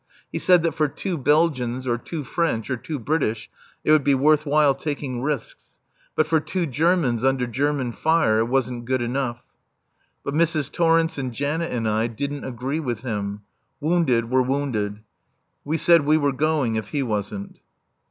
He 0.31 0.39
said 0.39 0.63
that 0.63 0.71
for 0.73 0.87
two 0.87 1.15
Belgians, 1.15 1.85
or 1.85 1.95
two 1.99 2.23
French, 2.23 2.71
or 2.71 2.75
two 2.75 2.97
British, 2.97 3.51
it 3.83 3.91
would 3.91 4.03
be 4.03 4.15
worth 4.15 4.47
while 4.47 4.73
taking 4.73 5.21
risks. 5.21 5.77
But 6.15 6.25
for 6.25 6.39
two 6.39 6.65
Germans 6.65 7.23
under 7.23 7.45
German 7.45 7.91
fire 7.91 8.39
it 8.39 8.45
wasn't 8.47 8.85
good 8.85 9.03
enough. 9.03 9.43
But 10.23 10.33
Mrs. 10.33 10.71
Torrence 10.71 11.19
and 11.19 11.31
Janet 11.31 11.71
and 11.71 11.87
I 11.87 12.07
didn't 12.07 12.45
agree 12.45 12.79
with 12.79 13.01
him. 13.01 13.41
Wounded 13.79 14.31
were 14.31 14.41
wounded. 14.41 15.01
We 15.63 15.77
said 15.77 16.01
we 16.03 16.17
were 16.17 16.33
going 16.33 16.77
if 16.77 16.87
he 16.87 17.03
wasn't. 17.03 17.59